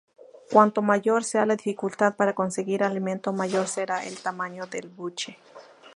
Cuanto 0.51 0.81
mayor 0.81 1.23
sea 1.23 1.45
la 1.45 1.55
dificultad 1.55 2.15
para 2.15 2.33
conseguir 2.33 2.83
alimento 2.83 3.33
mayor 3.33 3.67
será 3.67 4.03
el 4.03 4.17
tamaño 4.17 4.65
del 4.65 4.89
buche. 4.89 5.37